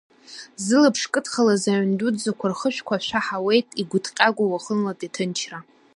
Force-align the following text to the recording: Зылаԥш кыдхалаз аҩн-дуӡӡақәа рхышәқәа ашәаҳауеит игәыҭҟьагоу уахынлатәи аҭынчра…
Зылаԥш 0.65 1.01
кыдхалаз 1.11 1.63
аҩн-дуӡӡақәа 1.71 2.51
рхышәқәа 2.51 2.95
ашәаҳауеит 2.97 3.67
игәыҭҟьагоу 3.81 4.47
уахынлатәи 4.51 5.09
аҭынчра… 5.11 5.59